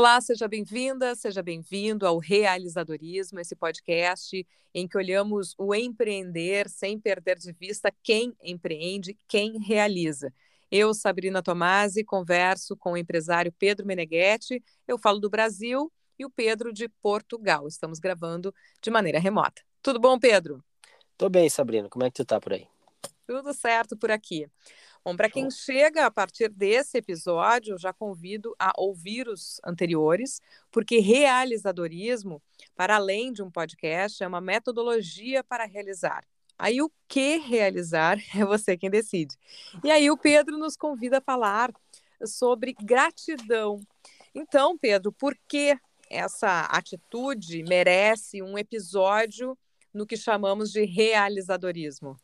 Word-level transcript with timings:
Olá, 0.00 0.18
seja 0.18 0.48
bem-vinda, 0.48 1.14
seja 1.14 1.42
bem-vindo 1.42 2.06
ao 2.06 2.16
Realizadorismo, 2.16 3.38
esse 3.38 3.54
podcast 3.54 4.46
em 4.74 4.88
que 4.88 4.96
olhamos 4.96 5.54
o 5.58 5.74
empreender 5.74 6.70
sem 6.70 6.98
perder 6.98 7.36
de 7.36 7.52
vista 7.52 7.92
quem 8.02 8.34
empreende, 8.42 9.14
quem 9.28 9.58
realiza. 9.58 10.32
Eu, 10.70 10.94
Sabrina 10.94 11.42
Tomasi, 11.42 12.02
converso 12.02 12.74
com 12.78 12.92
o 12.92 12.96
empresário 12.96 13.52
Pedro 13.52 13.86
Meneghetti, 13.86 14.64
eu 14.88 14.96
falo 14.96 15.20
do 15.20 15.28
Brasil 15.28 15.92
e 16.18 16.24
o 16.24 16.30
Pedro 16.30 16.72
de 16.72 16.88
Portugal. 16.88 17.68
Estamos 17.68 17.98
gravando 17.98 18.54
de 18.80 18.90
maneira 18.90 19.18
remota. 19.18 19.60
Tudo 19.82 20.00
bom, 20.00 20.18
Pedro? 20.18 20.64
Tô 21.18 21.28
bem, 21.28 21.50
Sabrina. 21.50 21.90
Como 21.90 22.06
é 22.06 22.10
que 22.10 22.16
tu 22.16 22.24
tá 22.24 22.40
por 22.40 22.54
aí? 22.54 22.66
Tudo 23.30 23.54
certo 23.54 23.96
por 23.96 24.10
aqui. 24.10 24.50
Bom, 25.04 25.14
para 25.14 25.30
quem 25.30 25.48
chega 25.52 26.04
a 26.04 26.10
partir 26.10 26.48
desse 26.48 26.98
episódio, 26.98 27.74
eu 27.74 27.78
já 27.78 27.92
convido 27.92 28.56
a 28.58 28.72
ouvir 28.76 29.28
os 29.28 29.60
anteriores, 29.64 30.40
porque 30.68 30.98
realizadorismo, 30.98 32.42
para 32.74 32.96
além 32.96 33.32
de 33.32 33.40
um 33.40 33.48
podcast, 33.48 34.20
é 34.20 34.26
uma 34.26 34.40
metodologia 34.40 35.44
para 35.44 35.64
realizar. 35.64 36.24
Aí 36.58 36.82
o 36.82 36.90
que 37.06 37.36
realizar 37.36 38.18
é 38.36 38.44
você 38.44 38.76
quem 38.76 38.90
decide. 38.90 39.36
E 39.84 39.92
aí 39.92 40.10
o 40.10 40.18
Pedro 40.18 40.58
nos 40.58 40.76
convida 40.76 41.18
a 41.18 41.22
falar 41.22 41.72
sobre 42.26 42.72
gratidão. 42.82 43.78
Então, 44.34 44.76
Pedro, 44.76 45.12
por 45.12 45.38
que 45.46 45.78
essa 46.10 46.62
atitude 46.62 47.62
merece 47.62 48.42
um 48.42 48.58
episódio 48.58 49.56
no 49.94 50.04
que 50.04 50.16
chamamos 50.16 50.72
de 50.72 50.84
realizadorismo? 50.84 52.18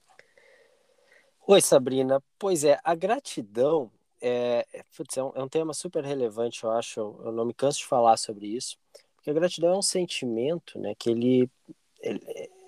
Oi, 1.48 1.60
Sabrina. 1.60 2.20
Pois 2.41 2.64
é, 2.64 2.77
a 2.83 2.92
gratidão 2.97 3.89
é, 4.20 4.66
é, 4.72 4.83
putz, 4.97 5.16
é, 5.16 5.22
um, 5.22 5.30
é, 5.36 5.42
um, 5.44 5.48
tema 5.48 5.72
super 5.72 6.05
relevante, 6.05 6.64
eu 6.64 6.72
acho. 6.72 6.98
Eu 7.25 7.30
não 7.30 7.44
me 7.44 7.55
canso 7.55 7.78
de 7.78 7.86
falar 7.86 8.16
sobre 8.16 8.48
isso, 8.48 8.77
porque 9.14 9.30
a 9.30 9.33
gratidão 9.33 9.75
é 9.75 9.78
um 9.78 9.83
sentimento, 9.83 10.77
né, 10.77 10.92
que 10.98 11.08
ele, 11.08 11.48
ele, 12.00 12.20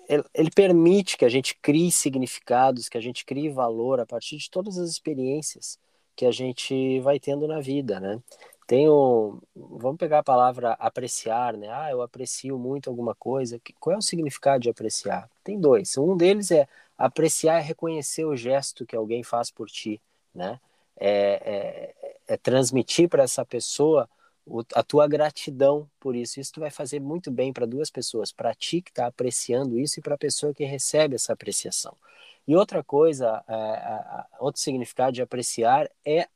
ele, 0.07 0.23
ele 0.33 0.51
permite 0.51 1.17
que 1.17 1.25
a 1.25 1.29
gente 1.29 1.55
crie 1.55 1.91
significados, 1.91 2.87
que 2.87 2.97
a 2.97 3.01
gente 3.01 3.25
crie 3.25 3.49
valor 3.49 3.99
a 3.99 4.05
partir 4.05 4.37
de 4.37 4.49
todas 4.49 4.77
as 4.77 4.89
experiências 4.89 5.77
que 6.15 6.25
a 6.25 6.31
gente 6.31 7.01
vai 7.01 7.19
tendo 7.19 7.47
na 7.47 7.59
vida, 7.59 7.99
né? 7.99 8.21
Tem 8.65 8.89
um, 8.89 9.39
vamos 9.55 9.97
pegar 9.97 10.19
a 10.19 10.23
palavra 10.23 10.73
apreciar, 10.73 11.57
né? 11.57 11.69
Ah, 11.69 11.91
eu 11.91 12.01
aprecio 12.01 12.57
muito 12.57 12.89
alguma 12.89 13.15
coisa. 13.15 13.59
Qual 13.79 13.95
é 13.95 13.97
o 13.97 14.01
significado 14.01 14.61
de 14.61 14.69
apreciar? 14.69 15.29
Tem 15.43 15.59
dois. 15.59 15.97
Um 15.97 16.15
deles 16.15 16.51
é 16.51 16.67
apreciar 16.99 17.59
é 17.59 17.61
reconhecer 17.61 18.25
o 18.25 18.35
gesto 18.35 18.85
que 18.85 18.95
alguém 18.95 19.23
faz 19.23 19.49
por 19.49 19.69
ti, 19.69 20.01
né? 20.35 20.59
É, 20.97 21.95
é, 21.95 22.33
é 22.33 22.37
transmitir 22.37 23.07
para 23.07 23.23
essa 23.23 23.45
pessoa 23.45 24.09
o, 24.45 24.61
a 24.75 24.83
tua 24.83 25.07
gratidão 25.07 25.89
por 25.97 26.13
isso. 26.13 26.41
Isso 26.41 26.51
tu 26.51 26.59
vai 26.59 26.69
fazer 26.69 26.99
muito 26.99 27.31
bem 27.31 27.53
para 27.53 27.65
duas 27.65 27.89
pessoas, 27.89 28.33
para 28.33 28.53
ti 28.53 28.81
que 28.81 28.91
está 28.91 29.07
apreciando 29.07 29.79
isso 29.79 29.99
e 29.99 30.03
para 30.03 30.15
a 30.15 30.17
pessoa 30.17 30.53
que 30.53 30.65
recebe 30.65 31.15
essa 31.15 31.31
apreciação. 31.31 31.95
E 32.45 32.53
outra 32.53 32.83
coisa, 32.83 33.41
é, 33.47 34.25
outro 34.39 34.59
significado 34.59 35.13
de 35.13 35.21
apreciar 35.21 35.89
é 36.05 36.27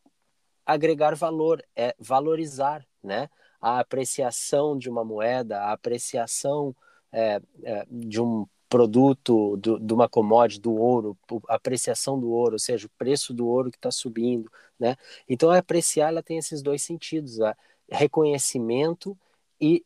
agregar 0.65 1.13
valor, 1.13 1.61
é 1.75 1.93
valorizar, 1.99 2.85
né? 3.03 3.29
A 3.59 3.79
apreciação 3.79 4.77
de 4.77 4.89
uma 4.89 5.03
moeda, 5.03 5.59
a 5.59 5.73
apreciação 5.73 6.73
é, 7.11 7.41
é, 7.63 7.85
de 7.89 8.21
um 8.21 8.47
produto, 8.73 9.55
do, 9.57 9.79
de 9.79 9.93
uma 9.93 10.09
commodity, 10.09 10.59
do 10.59 10.73
ouro, 10.73 11.15
a 11.47 11.53
apreciação 11.53 12.19
do 12.19 12.31
ouro, 12.31 12.53
ou 12.53 12.59
seja, 12.59 12.87
o 12.87 12.89
preço 12.97 13.31
do 13.31 13.45
ouro 13.45 13.69
que 13.69 13.77
está 13.77 13.91
subindo, 13.91 14.51
né? 14.79 14.95
Então, 15.29 15.51
a 15.51 15.59
apreciar, 15.59 16.07
ela 16.07 16.23
tem 16.23 16.39
esses 16.39 16.63
dois 16.63 16.81
sentidos, 16.81 17.39
a 17.39 17.55
reconhecimento 17.87 19.15
e 19.61 19.83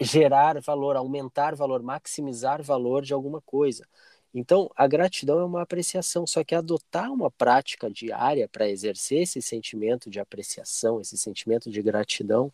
gerar 0.00 0.60
valor, 0.60 0.96
aumentar 0.96 1.54
valor, 1.54 1.80
maximizar 1.80 2.60
valor 2.60 3.02
de 3.04 3.14
alguma 3.14 3.40
coisa. 3.40 3.86
Então, 4.34 4.68
a 4.74 4.88
gratidão 4.88 5.38
é 5.38 5.44
uma 5.44 5.62
apreciação, 5.62 6.26
só 6.26 6.42
que 6.42 6.56
adotar 6.56 7.12
uma 7.12 7.30
prática 7.30 7.88
diária 7.88 8.48
para 8.48 8.68
exercer 8.68 9.22
esse 9.22 9.40
sentimento 9.40 10.10
de 10.10 10.18
apreciação, 10.18 11.00
esse 11.00 11.16
sentimento 11.16 11.70
de 11.70 11.80
gratidão, 11.80 12.52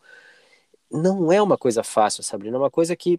não 0.90 1.32
é 1.32 1.40
uma 1.40 1.56
coisa 1.56 1.82
fácil, 1.82 2.22
Sabrina, 2.22 2.56
é 2.56 2.60
uma 2.60 2.70
coisa 2.70 2.94
que 2.94 3.18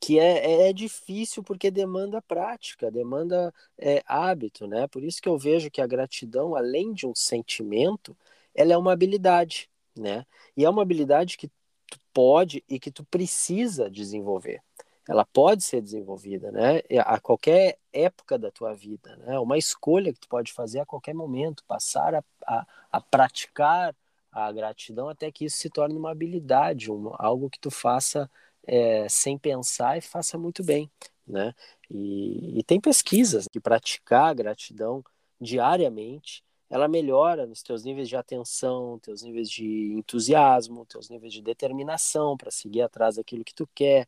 que 0.00 0.18
é, 0.18 0.64
é, 0.66 0.68
é 0.68 0.72
difícil 0.72 1.42
porque 1.42 1.70
demanda 1.70 2.22
prática, 2.22 2.90
demanda 2.90 3.52
é, 3.76 4.02
hábito, 4.06 4.66
né? 4.66 4.86
Por 4.86 5.02
isso 5.02 5.20
que 5.20 5.28
eu 5.28 5.38
vejo 5.38 5.70
que 5.70 5.80
a 5.80 5.86
gratidão, 5.86 6.54
além 6.54 6.92
de 6.92 7.06
um 7.06 7.14
sentimento, 7.14 8.16
ela 8.54 8.72
é 8.72 8.76
uma 8.76 8.92
habilidade, 8.92 9.68
né? 9.96 10.24
E 10.56 10.64
é 10.64 10.70
uma 10.70 10.82
habilidade 10.82 11.36
que 11.36 11.48
tu 11.88 11.98
pode 12.12 12.64
e 12.68 12.78
que 12.78 12.90
tu 12.90 13.04
precisa 13.04 13.90
desenvolver. 13.90 14.62
Ela 15.08 15.24
pode 15.24 15.64
ser 15.64 15.80
desenvolvida, 15.80 16.52
né? 16.52 16.82
A 17.00 17.18
qualquer 17.18 17.78
época 17.92 18.38
da 18.38 18.50
tua 18.50 18.74
vida, 18.74 19.16
né? 19.16 19.38
Uma 19.38 19.58
escolha 19.58 20.12
que 20.12 20.20
tu 20.20 20.28
pode 20.28 20.52
fazer 20.52 20.80
a 20.80 20.86
qualquer 20.86 21.14
momento, 21.14 21.64
passar 21.64 22.14
a, 22.14 22.24
a, 22.46 22.66
a 22.92 23.00
praticar 23.00 23.96
a 24.30 24.52
gratidão 24.52 25.08
até 25.08 25.32
que 25.32 25.46
isso 25.46 25.56
se 25.56 25.70
torne 25.70 25.96
uma 25.96 26.10
habilidade, 26.10 26.92
um, 26.92 27.12
algo 27.18 27.50
que 27.50 27.58
tu 27.58 27.70
faça 27.70 28.30
é, 28.68 29.08
sem 29.08 29.38
pensar 29.38 29.96
e 29.96 30.00
faça 30.02 30.38
muito 30.38 30.62
bem, 30.62 30.90
né? 31.26 31.54
E, 31.90 32.60
e 32.60 32.62
tem 32.64 32.80
pesquisas 32.80 33.48
que 33.48 33.58
praticar 33.58 34.34
gratidão 34.34 35.02
diariamente 35.40 36.44
ela 36.70 36.86
melhora 36.86 37.46
nos 37.46 37.62
teus 37.62 37.82
níveis 37.84 38.08
de 38.08 38.16
atenção, 38.16 38.98
teus 38.98 39.22
níveis 39.22 39.50
de 39.50 39.92
entusiasmo, 39.94 40.84
teus 40.84 41.08
níveis 41.08 41.32
de 41.32 41.40
determinação 41.40 42.36
para 42.36 42.50
seguir 42.50 42.82
atrás 42.82 43.16
daquilo 43.16 43.44
que 43.44 43.54
tu 43.54 43.66
quer, 43.74 44.06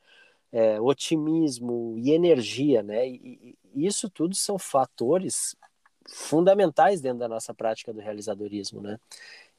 é, 0.52 0.80
otimismo 0.80 1.96
e 1.98 2.10
energia, 2.12 2.82
né? 2.82 3.08
E, 3.08 3.56
e, 3.74 3.86
isso 3.86 4.10
tudo 4.10 4.34
são 4.34 4.58
fatores 4.58 5.56
fundamentais 6.08 7.00
dentro 7.00 7.20
da 7.20 7.28
nossa 7.28 7.54
prática 7.54 7.92
do 7.92 8.00
realizadorismo, 8.00 8.80
né? 8.82 8.98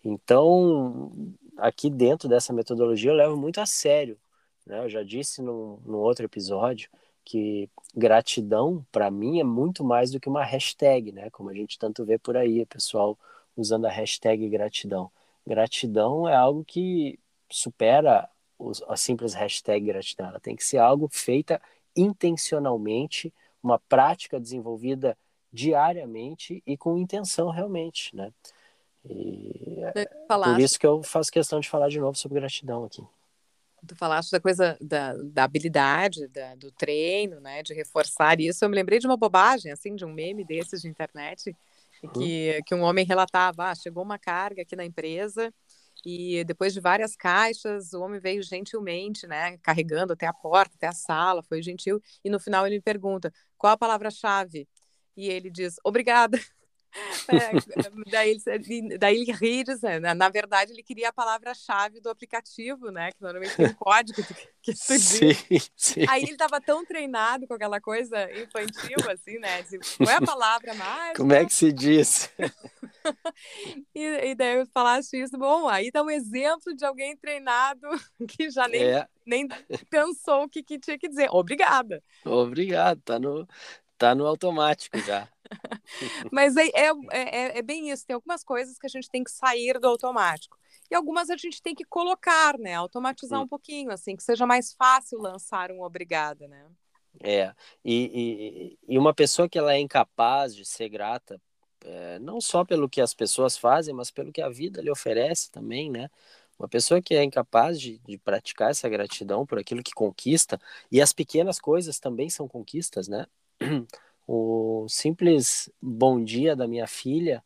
Então, 0.03 1.11
aqui 1.57 1.90
dentro 1.90 2.29
dessa 2.29 2.53
metodologia 2.53 3.11
eu 3.11 3.16
levo 3.16 3.38
muito 3.38 3.59
a 3.61 3.66
sério 3.66 4.17
né? 4.66 4.83
Eu 4.83 4.89
já 4.89 5.03
disse 5.03 5.41
no, 5.41 5.79
no 5.85 5.97
outro 5.97 6.25
episódio 6.25 6.89
que 7.23 7.69
gratidão, 7.95 8.85
para 8.91 9.11
mim, 9.11 9.39
é 9.39 9.44
muito 9.44 9.83
mais 9.83 10.11
do 10.11 10.19
que 10.19 10.29
uma 10.29 10.44
hashtag, 10.44 11.11
né? 11.11 11.29
Como 11.29 11.49
a 11.49 11.53
gente 11.53 11.77
tanto 11.77 12.05
vê 12.05 12.17
por 12.17 12.35
aí, 12.35 12.66
pessoal 12.66 13.17
usando 13.55 13.85
a 13.85 13.91
hashtag 13.91 14.47
gratidão. 14.49 15.11
Gratidão 15.45 16.27
é 16.27 16.35
algo 16.35 16.63
que 16.63 17.19
supera 17.49 18.29
a 18.88 18.95
simples 18.95 19.33
hashtag 19.33 19.85
gratidão. 19.85 20.27
Ela 20.27 20.39
tem 20.39 20.55
que 20.55 20.63
ser 20.63 20.78
algo 20.78 21.07
feita 21.11 21.61
intencionalmente, 21.95 23.33
uma 23.61 23.78
prática 23.78 24.39
desenvolvida 24.39 25.17
diariamente 25.51 26.63
e 26.66 26.78
com 26.78 26.97
intenção 26.97 27.49
realmente, 27.49 28.16
né? 28.16 28.31
E 29.03 29.79
é 29.95 30.05
por 30.28 30.59
isso 30.59 30.79
que 30.79 30.85
eu 30.85 31.01
faço 31.03 31.31
questão 31.31 31.59
de 31.59 31.67
falar 31.67 31.89
de 31.89 31.99
novo 31.99 32.16
sobre 32.16 32.39
gratidão 32.39 32.85
aqui 32.85 33.03
tu 33.88 33.96
falaste 33.96 34.31
da 34.31 34.40
coisa 34.40 34.78
da, 34.80 35.14
da 35.14 35.44
habilidade, 35.44 36.28
da, 36.28 36.56
do 36.56 36.72
treino, 36.72 37.40
né, 37.40 37.64
de 37.64 37.74
reforçar 37.74 38.40
isso, 38.40 38.64
eu 38.64 38.69
me 38.69 38.75
lembrei 38.75 39.00
de 39.00 39.08
uma 39.08 39.18
bobagem, 39.18 39.72
assim, 39.72 39.96
de 39.96 40.06
um 40.06 40.14
meme 40.14 40.46
desses 40.46 40.81
de 40.81 40.88
internet, 40.88 41.56
que, 42.14 42.56
uhum. 42.56 42.64
que 42.66 42.75
um 42.75 42.81
homem 42.81 43.06
relatava, 43.06 43.70
ah, 43.70 43.75
chegou 43.75 44.03
uma 44.03 44.18
carga 44.18 44.62
aqui 44.62 44.75
na 44.75 44.86
empresa 44.86 45.53
e 46.06 46.44
depois 46.46 46.74
de 46.74 46.80
várias 46.80 47.16
caixas, 47.16 47.94
o 47.94 48.02
homem 48.02 48.20
veio 48.20 48.41
gentilmente, 48.41 49.28
né, 49.28 49.58
carregando 49.59 50.14
até 50.14 50.25
a 50.25 50.34
porta, 50.34 50.75
até 50.75 50.88
a 50.88 50.94
sala, 50.94 51.44
foi 51.44 51.62
gentil, 51.62 52.02
e 52.24 52.30
no 52.30 52.40
final 52.40 52.66
ele 52.66 52.75
me 52.75 52.81
pergunta, 52.81 53.31
qual 53.58 53.74
a 53.74 53.78
palavra-chave? 53.78 54.67
E 55.16 55.29
ele 55.29 55.50
diz, 55.50 55.76
obrigada. 55.84 56.40
É, 57.31 58.11
daí, 58.11 58.37
ele, 58.55 58.97
daí 58.97 59.17
ele 59.17 59.31
ri 59.31 59.63
dizendo, 59.63 60.03
né, 60.03 60.13
na 60.13 60.29
verdade 60.29 60.72
ele 60.72 60.83
queria 60.83 61.09
a 61.09 61.13
palavra-chave 61.13 61.99
do 62.01 62.09
aplicativo, 62.09 62.91
né? 62.91 63.11
Que 63.11 63.22
normalmente 63.22 63.55
tem 63.55 63.67
um 63.67 63.73
código 63.73 64.22
que, 64.61 64.73
que 64.73 64.75
sim, 64.75 65.33
sim. 65.75 66.05
Aí 66.09 66.23
ele 66.23 66.33
estava 66.33 66.59
tão 66.59 66.85
treinado 66.85 67.47
com 67.47 67.53
aquela 67.53 67.79
coisa 67.79 68.29
infantil, 68.31 68.97
assim, 69.11 69.37
né? 69.39 69.63
Qual 69.97 70.09
é 70.09 70.16
a 70.16 70.22
palavra 70.22 70.73
mais? 70.73 71.17
Como 71.17 71.33
é 71.33 71.45
que 71.45 71.53
se 71.53 71.72
diz? 71.72 72.29
e, 73.95 74.29
e 74.29 74.35
daí 74.35 74.57
eu 74.57 74.67
falasse 74.67 75.22
isso, 75.22 75.37
bom, 75.37 75.67
aí 75.67 75.91
dá 75.91 76.03
um 76.03 76.09
exemplo 76.09 76.75
de 76.75 76.85
alguém 76.85 77.16
treinado 77.17 77.87
que 78.28 78.49
já 78.49 78.67
nem, 78.67 78.83
é. 78.83 79.07
nem 79.25 79.47
pensou 79.89 80.43
o 80.43 80.49
que, 80.49 80.63
que 80.63 80.79
tinha 80.79 80.97
que 80.97 81.09
dizer. 81.09 81.29
Obrigada. 81.31 82.03
Obrigado, 82.25 83.01
tá 83.01 83.19
no, 83.19 83.47
tá 83.97 84.16
no 84.16 84.25
automático 84.25 84.97
já. 84.99 85.28
Mas 86.32 86.56
é, 86.58 86.68
é, 86.68 86.92
é, 87.12 87.58
é, 87.59 87.62
bem 87.62 87.90
isso, 87.90 88.06
tem 88.06 88.14
algumas 88.14 88.44
coisas 88.44 88.78
que 88.78 88.86
a 88.86 88.90
gente 88.90 89.09
tem 89.09 89.24
que 89.24 89.32
sair 89.32 89.80
do 89.80 89.88
automático. 89.88 90.58
E 90.90 90.96
algumas 90.96 91.30
a 91.30 91.38
gente 91.38 91.62
tem 91.62 91.74
que 91.74 91.86
colocar, 91.86 92.58
né? 92.58 92.76
Automatizar 92.76 93.40
hum. 93.40 93.44
um 93.44 93.48
pouquinho, 93.48 93.92
assim, 93.92 94.16
que 94.16 94.24
seja 94.24 94.46
mais 94.46 94.74
fácil 94.74 95.20
lançar 95.20 95.72
um 95.72 95.82
obrigada, 95.82 96.48
né? 96.48 96.66
É, 97.20 97.53
e, 97.84 98.78
e, 98.88 98.94
e 98.96 98.98
uma 98.98 99.14
pessoa 99.14 99.48
que 99.48 99.58
ela 99.58 99.74
é 99.74 99.80
incapaz 99.80 100.56
de 100.56 100.66
ser 100.66 100.90
grata, 100.90 101.40
é, 101.84 102.20
não 102.20 102.40
só 102.40 102.64
pelo 102.64 102.90
que 102.90 103.02
as 103.02 103.14
pessoas 103.14 103.58
fazem, 103.58 103.94
mas 103.94 104.12
pelo 104.12 104.32
que 104.32 104.42
a 104.42 104.50
vida 104.50 104.82
lhe 104.82 104.92
oferece 104.92 105.52
também, 105.52 105.90
né? 105.90 106.09
Uma 106.58 106.68
pessoa 106.68 107.02
que 107.02 107.16
é 107.16 107.24
incapaz 107.24 107.80
de, 107.80 107.98
de, 108.00 108.18
praticar 108.20 108.70
essa 108.70 108.88
gratidão 108.88 109.46
por 109.46 109.58
aquilo 109.58 109.82
que 109.82 109.92
conquista, 109.94 110.59
e 110.92 111.02
as 111.02 111.12
pequenas 111.12 111.59
coisas 111.59 112.00
também 112.00 112.30
são 112.30 112.48
conquistas, 112.48 113.08
né? 113.08 113.26
O 114.28 114.85
simples 114.90 115.70
bom 115.82 116.23
dia 116.23 116.56
da 116.56 116.68
minha 116.68 116.88
filha, 116.88 117.44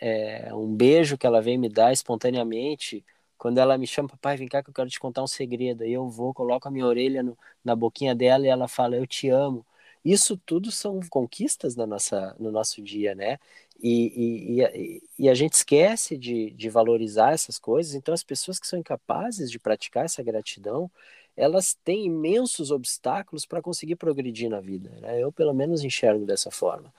é, 0.00 0.54
um 0.54 0.74
beijo 0.74 1.18
que 1.18 1.26
ela 1.26 1.40
vem 1.42 1.58
me 1.58 1.68
dar 1.68 1.92
espontaneamente, 1.92 3.04
quando 3.38 3.58
ela 3.58 3.76
me 3.76 3.86
chama, 3.86 4.08
papai, 4.08 4.36
vem 4.36 4.48
cá 4.48 4.62
que 4.62 4.70
eu 4.70 4.74
quero 4.74 4.88
te 4.88 5.00
contar 5.00 5.22
um 5.22 5.26
segredo, 5.26 5.82
aí 5.82 5.92
eu 5.92 6.08
vou, 6.08 6.32
coloco 6.32 6.68
a 6.68 6.70
minha 6.70 6.86
orelha 6.86 7.22
no, 7.22 7.36
na 7.64 7.74
boquinha 7.74 8.14
dela 8.14 8.46
e 8.46 8.48
ela 8.48 8.68
fala, 8.68 8.96
eu 8.96 9.06
te 9.06 9.28
amo. 9.28 9.66
Isso 10.04 10.36
tudo 10.36 10.70
são 10.70 11.00
conquistas 11.10 11.76
na 11.76 11.86
nossa, 11.86 12.36
no 12.38 12.50
nosso 12.50 12.82
dia, 12.82 13.14
né? 13.14 13.38
E, 13.82 14.60
e, 14.60 15.02
e, 15.18 15.28
a 15.28 15.34
gente 15.34 15.54
esquece 15.54 16.16
de, 16.16 16.50
de 16.52 16.68
valorizar 16.70 17.32
essas 17.32 17.58
coisas. 17.58 17.94
Então, 17.94 18.14
as 18.14 18.22
pessoas 18.22 18.60
que 18.60 18.66
são 18.66 18.78
incapazes 18.78 19.50
de 19.50 19.58
praticar 19.58 20.04
essa 20.04 20.22
gratidão, 20.22 20.88
elas 21.36 21.74
têm 21.84 22.06
imensos 22.06 22.70
obstáculos 22.70 23.46
para 23.46 23.62
conseguir 23.62 23.96
progredir 23.96 24.50
na 24.50 24.60
vida. 24.60 24.90
Né? 25.00 25.22
Eu, 25.22 25.32
pelo 25.32 25.54
menos, 25.54 25.82
enxergo 25.82 26.26
dessa 26.26 26.50
forma. 26.50 26.92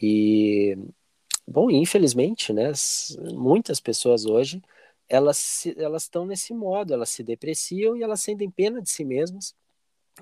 E, 0.00 0.76
bom, 1.46 1.70
infelizmente, 1.70 2.52
né, 2.52 2.72
muitas 3.34 3.80
pessoas 3.80 4.24
hoje 4.26 4.62
elas 5.10 5.66
elas 5.76 6.04
estão 6.04 6.24
nesse 6.24 6.54
modo, 6.54 6.94
elas 6.94 7.10
se 7.10 7.24
depreciam 7.24 7.96
e 7.96 8.02
elas 8.02 8.20
sentem 8.22 8.48
pena 8.48 8.80
de 8.80 8.88
si 8.88 9.04
mesmas. 9.04 9.54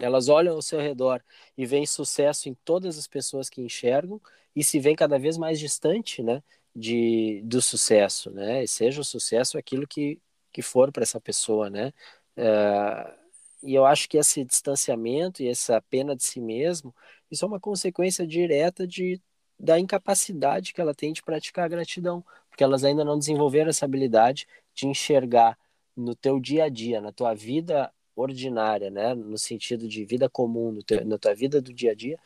Elas 0.00 0.28
olham 0.28 0.54
ao 0.54 0.62
seu 0.62 0.80
redor 0.80 1.22
e 1.56 1.66
veem 1.66 1.86
sucesso 1.86 2.48
em 2.48 2.54
todas 2.64 2.98
as 2.98 3.06
pessoas 3.06 3.50
que 3.50 3.60
enxergam 3.60 4.20
e 4.56 4.64
se 4.64 4.80
vê 4.80 4.94
cada 4.96 5.18
vez 5.18 5.36
mais 5.36 5.58
distante, 5.58 6.22
né, 6.22 6.42
de, 6.74 7.42
do 7.44 7.60
sucesso, 7.60 8.30
né, 8.30 8.64
e 8.64 8.68
seja 8.68 9.00
o 9.00 9.04
sucesso 9.04 9.58
aquilo 9.58 9.86
que, 9.86 10.18
que 10.52 10.62
for 10.62 10.92
para 10.92 11.02
essa 11.02 11.20
pessoa, 11.20 11.68
né, 11.68 11.92
é, 12.36 13.14
e 13.62 13.74
eu 13.74 13.84
acho 13.84 14.08
que 14.08 14.18
esse 14.18 14.44
distanciamento 14.44 15.42
e 15.42 15.48
essa 15.48 15.80
pena 15.82 16.14
de 16.14 16.24
si 16.24 16.40
mesmo, 16.40 16.94
isso 17.30 17.44
é 17.44 17.48
uma 17.48 17.60
consequência 17.60 18.26
direta 18.26 18.86
de, 18.86 19.20
da 19.58 19.78
incapacidade 19.78 20.72
que 20.72 20.80
ela 20.80 20.94
tem 20.94 21.12
de 21.12 21.22
praticar 21.22 21.64
a 21.64 21.68
gratidão, 21.68 22.24
porque 22.48 22.62
elas 22.64 22.84
ainda 22.84 23.04
não 23.04 23.18
desenvolveram 23.18 23.70
essa 23.70 23.84
habilidade 23.84 24.46
de 24.74 24.86
enxergar 24.86 25.58
no 25.96 26.14
teu 26.14 26.38
dia 26.38 26.64
a 26.64 26.68
dia, 26.68 27.00
na 27.00 27.12
tua 27.12 27.34
vida 27.34 27.92
ordinária, 28.14 28.90
né, 28.90 29.14
no 29.14 29.38
sentido 29.38 29.88
de 29.88 30.04
vida 30.04 30.28
comum, 30.28 30.78
teu, 30.86 31.04
na 31.04 31.18
tua 31.18 31.34
vida 31.34 31.60
do 31.60 31.72
dia 31.72 31.92
a 31.92 31.94
dia, 31.94 32.18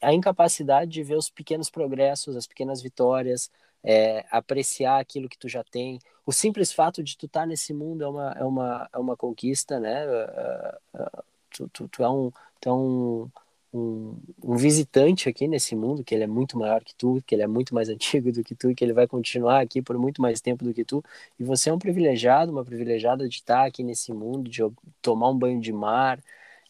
a 0.00 0.12
incapacidade 0.12 0.90
de 0.90 1.02
ver 1.02 1.16
os 1.16 1.30
pequenos 1.30 1.70
progressos, 1.70 2.36
as 2.36 2.46
pequenas 2.46 2.82
vitórias, 2.82 3.50
é, 3.84 4.24
apreciar 4.30 4.98
aquilo 4.98 5.28
que 5.28 5.38
tu 5.38 5.48
já 5.48 5.62
tem. 5.62 5.98
O 6.24 6.32
simples 6.32 6.72
fato 6.72 7.02
de 7.02 7.18
tu 7.18 7.26
estar 7.26 7.40
tá 7.40 7.46
nesse 7.46 7.74
mundo 7.74 8.02
é 8.02 8.08
uma, 8.08 8.32
é 8.32 8.44
uma, 8.44 8.88
é 8.92 8.98
uma 8.98 9.16
conquista, 9.16 9.78
né? 9.78 10.06
Uh, 10.06 10.98
uh, 10.98 11.24
tu, 11.50 11.68
tu, 11.68 11.88
tu, 11.88 12.02
é, 12.02 12.08
um, 12.08 12.30
tu 12.60 12.68
é 12.68 12.72
um, 12.72 13.30
um, 13.74 14.16
um, 14.42 14.56
visitante 14.56 15.28
aqui 15.28 15.46
nesse 15.46 15.76
mundo, 15.76 16.02
que 16.02 16.14
ele 16.14 16.24
é 16.24 16.26
muito 16.26 16.58
maior 16.58 16.82
que 16.82 16.94
tu, 16.94 17.22
que 17.26 17.34
ele 17.34 17.42
é 17.42 17.46
muito 17.46 17.74
mais 17.74 17.88
antigo 17.90 18.32
do 18.32 18.42
que 18.42 18.54
tu, 18.54 18.74
que 18.74 18.82
ele 18.82 18.94
vai 18.94 19.06
continuar 19.06 19.60
aqui 19.60 19.82
por 19.82 19.98
muito 19.98 20.22
mais 20.22 20.40
tempo 20.40 20.64
do 20.64 20.72
que 20.72 20.84
tu. 20.84 21.04
E 21.38 21.44
você 21.44 21.68
é 21.68 21.72
um 21.72 21.78
privilegiado, 21.78 22.50
uma 22.50 22.64
privilegiada 22.64 23.28
de 23.28 23.36
estar 23.36 23.66
aqui 23.66 23.82
nesse 23.84 24.12
mundo, 24.14 24.48
de 24.50 24.62
tomar 25.02 25.28
um 25.30 25.38
banho 25.38 25.60
de 25.60 25.72
mar. 25.72 26.22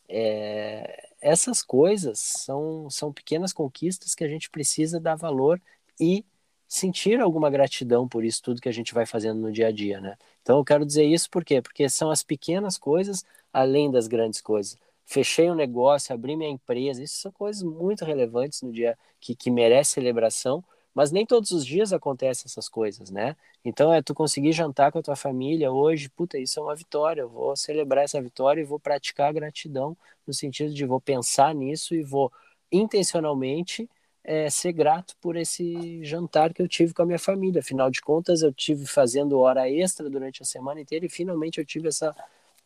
É, 0.08 1.10
essas 1.20 1.62
coisas 1.62 2.18
são, 2.18 2.90
são 2.90 3.12
pequenas 3.12 3.52
conquistas 3.52 4.14
que 4.14 4.24
a 4.24 4.28
gente 4.28 4.50
precisa 4.50 5.00
dar 5.00 5.14
valor 5.14 5.60
e 5.98 6.24
sentir 6.74 7.20
alguma 7.20 7.48
gratidão 7.50 8.08
por 8.08 8.24
isso 8.24 8.42
tudo 8.42 8.60
que 8.60 8.68
a 8.68 8.72
gente 8.72 8.92
vai 8.92 9.06
fazendo 9.06 9.38
no 9.40 9.52
dia 9.52 9.68
a 9.68 9.72
dia, 9.72 10.00
né? 10.00 10.16
Então 10.42 10.58
eu 10.58 10.64
quero 10.64 10.84
dizer 10.84 11.04
isso 11.04 11.30
por 11.30 11.44
quê? 11.44 11.62
Porque 11.62 11.88
são 11.88 12.10
as 12.10 12.24
pequenas 12.24 12.76
coisas 12.76 13.24
além 13.52 13.90
das 13.92 14.08
grandes 14.08 14.40
coisas. 14.40 14.76
Fechei 15.06 15.48
um 15.48 15.54
negócio, 15.54 16.12
abri 16.12 16.34
minha 16.36 16.50
empresa, 16.50 17.00
isso 17.02 17.16
são 17.20 17.30
coisas 17.30 17.62
muito 17.62 18.04
relevantes 18.04 18.60
no 18.62 18.72
dia 18.72 18.98
que, 19.20 19.36
que 19.36 19.50
merece 19.52 19.92
celebração, 19.92 20.64
mas 20.92 21.12
nem 21.12 21.24
todos 21.24 21.52
os 21.52 21.64
dias 21.64 21.92
acontecem 21.92 22.46
essas 22.46 22.68
coisas, 22.68 23.08
né? 23.08 23.36
Então 23.64 23.92
é 23.92 24.02
tu 24.02 24.12
conseguir 24.12 24.52
jantar 24.52 24.90
com 24.90 24.98
a 24.98 25.02
tua 25.02 25.16
família 25.16 25.70
hoje, 25.70 26.08
puta, 26.08 26.38
isso 26.38 26.58
é 26.58 26.62
uma 26.62 26.74
vitória. 26.74 27.20
Eu 27.22 27.28
vou 27.28 27.54
celebrar 27.54 28.02
essa 28.04 28.20
vitória 28.20 28.60
e 28.60 28.64
vou 28.64 28.80
praticar 28.80 29.28
a 29.28 29.32
gratidão 29.32 29.96
no 30.26 30.34
sentido 30.34 30.74
de 30.74 30.84
vou 30.84 31.00
pensar 31.00 31.54
nisso 31.54 31.94
e 31.94 32.02
vou 32.02 32.32
intencionalmente 32.72 33.88
é, 34.24 34.48
ser 34.50 34.72
grato 34.72 35.16
por 35.20 35.36
esse 35.36 36.02
jantar 36.04 36.54
que 36.54 36.62
eu 36.62 36.68
tive 36.68 36.94
com 36.94 37.02
a 37.02 37.06
minha 37.06 37.18
família. 37.18 37.60
Afinal 37.60 37.90
de 37.90 38.00
contas, 38.00 38.42
eu 38.42 38.52
tive 38.52 38.86
fazendo 38.86 39.38
hora 39.38 39.70
extra 39.70 40.08
durante 40.10 40.42
a 40.42 40.46
semana 40.46 40.80
inteira 40.80 41.06
e 41.06 41.08
finalmente 41.10 41.58
eu 41.58 41.64
tive 41.66 41.88
essa 41.88 42.14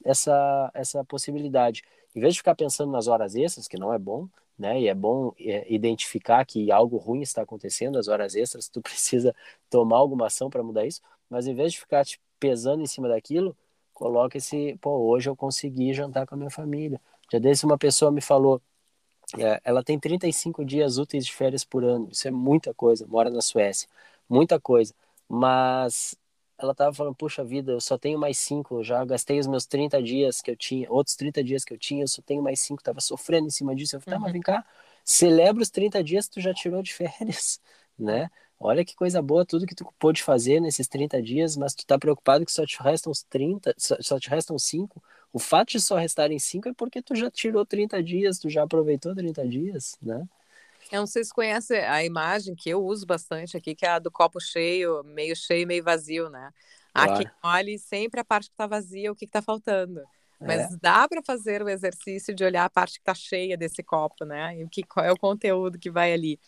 essa 0.05 0.71
essa 0.75 1.05
possibilidade. 1.05 1.83
Em 2.15 2.21
vez 2.21 2.35
de 2.35 2.41
ficar 2.41 2.55
pensando 2.55 2.93
nas 2.93 3.09
horas 3.09 3.35
extras, 3.35 3.69
que 3.69 3.79
não 3.79 3.93
é 3.93 3.99
bom, 3.99 4.29
né? 4.59 4.81
E 4.81 4.89
é 4.89 4.95
bom 4.95 5.33
é, 5.39 5.73
identificar 5.73 6.45
que 6.45 6.71
algo 6.73 6.97
ruim 6.97 7.23
está 7.23 7.43
acontecendo, 7.43 7.99
as 7.99 8.09
horas 8.09 8.35
extras, 8.35 8.69
tu 8.69 8.81
precisa 8.83 9.35
tomar 9.71 9.99
alguma 9.99 10.27
ação 10.27 10.51
para 10.51 10.63
mudar 10.63 10.87
isso, 10.87 11.03
mas 11.31 11.47
em 11.47 11.55
vez 11.55 11.73
de 11.73 11.81
ficar 11.81 12.05
te 12.05 12.21
pesando 12.41 12.83
em 12.83 12.87
cima 12.87 13.09
daquilo, 13.09 13.57
coloca 13.93 14.39
esse, 14.39 14.77
pô, 14.81 14.91
hoje 15.09 15.29
eu 15.29 15.37
consegui 15.37 15.93
jantar 15.93 16.27
com 16.27 16.35
a 16.35 16.39
minha 16.39 16.51
família. 16.51 17.01
Já 17.33 17.39
desse 17.39 17.65
uma 17.65 17.77
pessoa 17.79 18.11
me 18.13 18.21
falou, 18.21 18.63
é, 19.37 19.61
ela 19.65 19.83
tem 19.83 19.99
35 19.99 20.65
dias 20.65 20.97
úteis 20.97 21.27
de 21.27 21.33
férias 21.33 21.65
por 21.65 21.85
ano, 21.85 22.09
isso 22.11 22.27
é 22.27 22.31
muita 22.31 22.73
coisa, 22.73 23.07
mora 23.07 23.29
na 23.31 23.43
Suécia, 23.43 23.89
muita 24.29 24.59
coisa, 24.59 24.95
mas 25.29 26.17
ela 26.59 26.75
tava 26.75 26.93
falando, 26.93 27.15
puxa 27.15 27.45
vida, 27.45 27.71
eu 27.73 27.81
só 27.81 27.97
tenho 27.97 28.19
mais 28.19 28.37
cinco, 28.37 28.77
eu 28.81 28.85
já 28.85 29.05
gastei 29.05 29.39
os 29.39 29.47
meus 29.47 29.65
30 29.65 30.03
dias 30.03 30.43
que 30.43 30.51
eu 30.51 30.57
tinha, 30.57 30.91
outros 30.91 31.15
30 31.15 31.43
dias 31.45 31.65
que 31.65 31.73
eu 31.73 31.79
tinha, 31.79 32.03
eu 32.03 32.09
só 32.09 32.21
tenho 32.21 32.43
mais 32.43 32.59
cinco, 32.61 32.83
tava 32.83 33.01
sofrendo 33.01 33.47
em 33.47 33.51
cima 33.51 33.77
disso. 33.77 33.95
Eu 33.95 34.01
falei, 34.01 34.19
tá, 34.19 34.21
mas 34.21 34.29
uhum. 34.31 34.33
vem 34.33 34.43
cá, 34.43 34.65
celebra 35.05 35.63
os 35.63 35.71
30 35.71 36.03
dias 36.03 36.27
que 36.27 36.35
tu 36.35 36.41
já 36.41 36.53
tirou 36.53 36.83
de 36.83 36.93
férias, 36.93 37.61
né? 37.97 38.29
Olha 38.59 38.85
que 38.85 38.97
coisa 38.97 39.23
boa 39.23 39.47
tudo 39.47 39.67
que 39.67 39.75
tu 39.75 39.87
pôde 40.01 40.21
fazer 40.21 40.61
nesses 40.61 40.89
30 40.89 41.23
dias, 41.23 41.57
mas 41.57 41.75
tu 41.75 41.87
tá 41.87 41.97
preocupado 41.97 42.45
que 42.45 42.51
só 42.51 42.67
te 42.67 42.83
restam 42.83 43.13
os 43.13 43.23
30, 43.23 43.73
só, 43.79 43.97
só 44.01 44.19
te 44.19 44.29
restam 44.29 44.59
5. 44.59 45.01
O 45.33 45.39
fato 45.39 45.73
de 45.73 45.81
só 45.81 45.97
restarem 45.97 46.39
5 46.39 46.71
é 46.71 46.73
porque 46.73 47.03
tu 47.03 47.15
já 47.15 47.31
tirou 47.31 47.65
30 47.65 48.03
dias, 48.03 48.39
tu 48.39 48.49
já 48.49 48.63
aproveitou 48.63 49.15
30 49.15 49.47
dias, 49.47 49.97
né? 50.01 50.27
Eu 50.91 51.01
não 51.01 51.07
sei 51.07 51.23
se 51.23 51.33
conhece 51.33 51.75
a 51.77 52.03
imagem 52.03 52.55
que 52.55 52.71
eu 52.71 52.83
uso 52.83 53.05
bastante 53.05 53.57
aqui, 53.57 53.75
que 53.75 53.85
é 53.85 53.91
a 53.91 53.99
do 53.99 54.11
copo 54.11 54.41
cheio, 54.41 55.03
meio 55.05 55.37
cheio, 55.37 55.67
meio 55.67 55.85
vazio, 55.85 56.31
né? 56.31 56.51
Claro. 56.95 57.13
Aqui 57.13 57.31
olhe 57.43 57.79
sempre 57.79 58.21
a 58.21 58.25
parte 58.25 58.49
que 58.49 58.55
está 58.55 58.67
vazia, 58.67 59.13
o 59.13 59.15
que 59.15 59.27
está 59.27 59.43
faltando. 59.43 60.01
Mas 60.41 60.73
é. 60.73 60.77
dá 60.81 61.07
para 61.09 61.21
fazer 61.23 61.63
o 61.63 61.69
exercício 61.69 62.35
de 62.35 62.45
olhar 62.45 62.65
a 62.65 62.71
parte 62.71 62.95
que 62.95 63.01
está 63.01 63.15
cheia 63.15 63.57
desse 63.57 63.83
copo, 63.83 64.25
né? 64.25 64.57
E 64.57 64.65
o 64.65 64.69
que, 64.69 64.83
qual 64.83 65.05
é 65.05 65.13
o 65.13 65.19
conteúdo 65.19 65.79
que 65.79 65.91
vai 65.91 66.13
ali. 66.13 66.39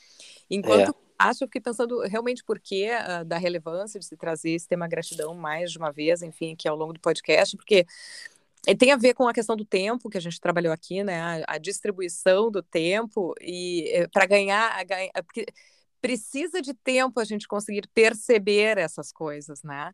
Enquanto 0.49 0.91
é. 0.91 0.95
acho, 1.19 1.45
eu 1.45 1.49
fiquei 1.49 1.61
pensando 1.61 2.01
realmente 2.03 2.45
por 2.45 2.61
que 2.61 2.89
uh, 2.89 3.25
da 3.25 3.37
relevância 3.37 3.99
de 3.99 4.07
se 4.07 4.17
trazer 4.17 4.51
esse 4.51 4.69
tema 4.69 4.87
gratidão 4.87 5.35
mais 5.35 5.73
de 5.73 5.79
uma 5.79 5.91
vez, 5.91 6.23
enfim, 6.23 6.53
aqui 6.53 6.69
ao 6.69 6.77
longo 6.77 6.93
do 6.93 7.01
podcast, 7.01 7.57
porque 7.57 7.85
e 8.67 8.75
tem 8.75 8.93
a 8.93 8.97
ver 8.97 9.15
com 9.15 9.27
a 9.27 9.33
questão 9.33 9.57
do 9.57 9.65
tempo 9.65 10.11
que 10.11 10.19
a 10.19 10.21
gente 10.21 10.41
trabalhou 10.41 10.73
aqui, 10.73 11.03
né? 11.03 11.45
A, 11.47 11.55
a 11.55 11.59
distribuição 11.59 12.51
do 12.51 12.63
tempo 12.63 13.35
e 13.41 13.89
eh, 13.91 14.09
para 14.09 14.27
ganhar, 14.27 14.79
a, 14.79 14.85
ganhar, 14.85 15.11
porque 15.25 15.47
precisa 16.01 16.61
de 16.61 16.75
tempo 16.75 17.21
a 17.21 17.25
gente 17.25 17.49
conseguir 17.49 17.89
perceber 17.95 18.79
essas 18.79 19.13
coisas, 19.13 19.63
né? 19.63 19.93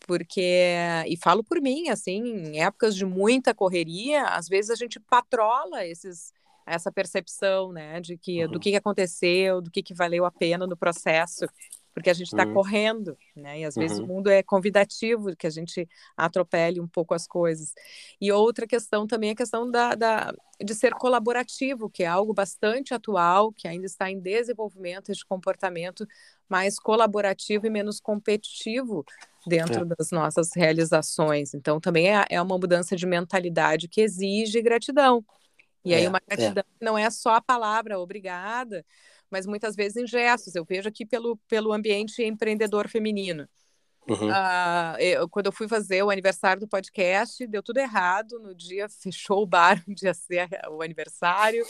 Porque 0.00 0.74
e 1.06 1.16
falo 1.16 1.44
por 1.44 1.60
mim, 1.60 1.88
assim, 1.88 2.22
em 2.22 2.60
épocas 2.62 2.94
de 2.94 3.04
muita 3.04 3.54
correria, 3.54 4.24
às 4.24 4.48
vezes 4.48 4.70
a 4.70 4.76
gente 4.76 5.00
patrola 5.00 5.84
esses 5.84 6.32
essa 6.66 6.92
percepção, 6.92 7.72
né, 7.72 7.98
de 7.98 8.18
que 8.18 8.44
uhum. 8.44 8.50
do 8.52 8.60
que 8.60 8.76
aconteceu, 8.76 9.62
do 9.62 9.70
que, 9.70 9.82
que 9.82 9.94
valeu 9.94 10.26
a 10.26 10.30
pena 10.30 10.66
no 10.66 10.76
processo 10.76 11.46
porque 11.94 12.10
a 12.10 12.14
gente 12.14 12.28
está 12.28 12.44
uhum. 12.44 12.54
correndo, 12.54 13.16
né? 13.34 13.60
E 13.60 13.64
às 13.64 13.74
vezes 13.74 13.98
o 13.98 14.02
uhum. 14.02 14.08
mundo 14.08 14.30
é 14.30 14.42
convidativo 14.42 15.34
que 15.36 15.46
a 15.46 15.50
gente 15.50 15.88
atropele 16.16 16.80
um 16.80 16.86
pouco 16.86 17.14
as 17.14 17.26
coisas. 17.26 17.74
E 18.20 18.30
outra 18.30 18.66
questão 18.66 19.06
também 19.06 19.30
é 19.30 19.32
a 19.32 19.36
questão 19.36 19.70
da, 19.70 19.94
da, 19.94 20.32
de 20.62 20.74
ser 20.74 20.92
colaborativo, 20.94 21.90
que 21.90 22.04
é 22.04 22.06
algo 22.06 22.32
bastante 22.32 22.94
atual, 22.94 23.52
que 23.52 23.66
ainda 23.66 23.86
está 23.86 24.10
em 24.10 24.20
desenvolvimento 24.20 25.12
de 25.12 25.24
comportamento 25.24 26.06
mais 26.48 26.78
colaborativo 26.78 27.66
e 27.66 27.70
menos 27.70 28.00
competitivo 28.00 29.04
dentro 29.46 29.82
é. 29.82 29.84
das 29.84 30.10
nossas 30.10 30.50
realizações. 30.54 31.54
Então, 31.54 31.80
também 31.80 32.14
é, 32.16 32.24
é 32.30 32.40
uma 32.40 32.58
mudança 32.58 32.96
de 32.96 33.06
mentalidade 33.06 33.88
que 33.88 34.00
exige 34.00 34.62
gratidão. 34.62 35.24
E 35.84 35.94
aí, 35.94 36.04
é, 36.04 36.08
uma 36.08 36.20
é. 36.28 36.36
gratidão 36.36 36.64
não 36.80 36.98
é 36.98 37.08
só 37.10 37.34
a 37.34 37.40
palavra 37.40 37.98
obrigada, 37.98 38.84
mas 39.30 39.46
muitas 39.46 39.76
vezes 39.76 39.96
em 39.96 40.06
gestos. 40.06 40.54
Eu 40.54 40.64
vejo 40.64 40.88
aqui 40.88 41.04
pelo, 41.04 41.36
pelo 41.48 41.72
ambiente 41.72 42.22
empreendedor 42.22 42.88
feminino. 42.88 43.48
Uhum. 44.08 44.30
Uh, 44.30 44.98
eu, 44.98 45.28
quando 45.28 45.46
eu 45.46 45.52
fui 45.52 45.68
fazer 45.68 46.02
o 46.02 46.08
aniversário 46.08 46.60
do 46.60 46.68
podcast, 46.68 47.46
deu 47.46 47.62
tudo 47.62 47.78
errado. 47.78 48.38
No 48.38 48.54
dia 48.54 48.88
fechou 49.02 49.42
o 49.42 49.46
bar, 49.46 49.82
onde 49.88 50.06
ia 50.06 50.14
ser 50.14 50.48
o 50.70 50.82
aniversário. 50.82 51.64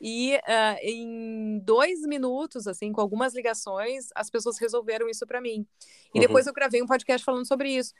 E 0.00 0.34
uh, 0.36 0.78
em 0.82 1.60
dois 1.60 2.00
minutos, 2.02 2.66
assim, 2.66 2.92
com 2.92 3.00
algumas 3.00 3.34
ligações, 3.34 4.08
as 4.14 4.28
pessoas 4.28 4.58
resolveram 4.58 5.08
isso 5.08 5.26
para 5.26 5.40
mim. 5.40 5.66
E 6.12 6.18
uhum. 6.18 6.26
depois 6.26 6.46
eu 6.46 6.52
gravei 6.52 6.82
um 6.82 6.86
podcast 6.86 7.24
falando 7.24 7.46
sobre 7.46 7.70
isso. 7.70 7.94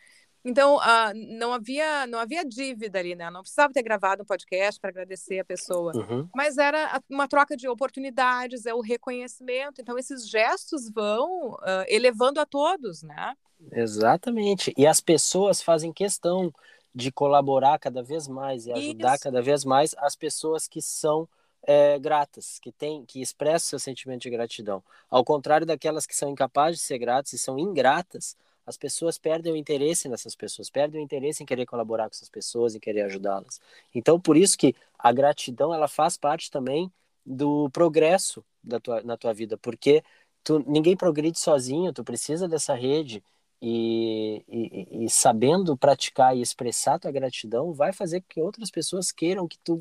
Então, 0.48 0.76
uh, 0.76 1.12
não 1.36 1.52
havia 1.52 2.06
não 2.06 2.20
havia 2.20 2.44
dívida 2.44 3.00
ali, 3.00 3.16
né? 3.16 3.28
Não 3.30 3.40
precisava 3.40 3.72
ter 3.72 3.82
gravado 3.82 4.22
um 4.22 4.24
podcast 4.24 4.80
para 4.80 4.90
agradecer 4.90 5.40
a 5.40 5.44
pessoa, 5.44 5.90
uhum. 5.96 6.28
mas 6.32 6.56
era 6.56 7.02
uma 7.10 7.26
troca 7.26 7.56
de 7.56 7.68
oportunidades, 7.68 8.64
é 8.64 8.72
o 8.72 8.80
reconhecimento. 8.80 9.80
Então, 9.80 9.98
esses 9.98 10.28
gestos 10.28 10.88
vão 10.88 11.54
uh, 11.54 11.84
elevando 11.88 12.38
a 12.38 12.46
todos, 12.46 13.02
né? 13.02 13.34
Exatamente. 13.72 14.72
E 14.76 14.86
as 14.86 15.00
pessoas 15.00 15.60
fazem 15.60 15.92
questão 15.92 16.54
de 16.94 17.10
colaborar 17.10 17.80
cada 17.80 18.00
vez 18.00 18.28
mais 18.28 18.66
e 18.66 18.72
ajudar 18.72 19.14
Isso. 19.14 19.24
cada 19.24 19.42
vez 19.42 19.64
mais 19.64 19.96
as 19.98 20.14
pessoas 20.14 20.68
que 20.68 20.80
são 20.80 21.28
é, 21.64 21.98
gratas, 21.98 22.60
que 22.60 22.70
tem, 22.70 23.04
que 23.04 23.20
expressam 23.20 23.70
seu 23.70 23.78
sentimento 23.80 24.22
de 24.22 24.30
gratidão. 24.30 24.80
Ao 25.10 25.24
contrário 25.24 25.66
daquelas 25.66 26.06
que 26.06 26.14
são 26.14 26.30
incapazes 26.30 26.78
de 26.78 26.86
ser 26.86 26.98
gratas 26.98 27.32
e 27.32 27.38
são 27.38 27.58
ingratas, 27.58 28.36
as 28.66 28.76
pessoas 28.76 29.16
perdem 29.16 29.52
o 29.52 29.56
interesse 29.56 30.08
nessas 30.08 30.34
pessoas, 30.34 30.68
perdem 30.68 31.00
o 31.00 31.04
interesse 31.04 31.42
em 31.42 31.46
querer 31.46 31.66
colaborar 31.66 32.04
com 32.04 32.14
essas 32.14 32.28
pessoas, 32.28 32.74
em 32.74 32.80
querer 32.80 33.02
ajudá-las. 33.02 33.60
Então, 33.94 34.20
por 34.20 34.36
isso 34.36 34.58
que 34.58 34.74
a 34.98 35.12
gratidão 35.12 35.72
ela 35.72 35.88
faz 35.88 36.16
parte 36.16 36.50
também 36.50 36.90
do 37.24 37.70
progresso 37.70 38.44
da 38.62 38.80
tua, 38.80 39.02
na 39.02 39.16
tua 39.16 39.32
vida, 39.32 39.56
porque 39.58 40.02
tu, 40.42 40.64
ninguém 40.66 40.96
progride 40.96 41.38
sozinho, 41.38 41.92
tu 41.92 42.04
precisa 42.04 42.48
dessa 42.48 42.74
rede 42.74 43.22
e, 43.62 44.44
e, 44.48 45.04
e 45.04 45.10
sabendo 45.10 45.76
praticar 45.76 46.36
e 46.36 46.42
expressar 46.42 46.98
tua 46.98 47.10
gratidão 47.10 47.72
vai 47.72 47.92
fazer 47.92 48.20
com 48.20 48.26
que 48.28 48.40
outras 48.40 48.70
pessoas 48.70 49.12
queiram 49.12 49.48
que 49.48 49.58
tu 49.58 49.80